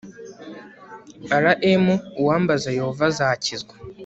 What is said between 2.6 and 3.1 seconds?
Yehova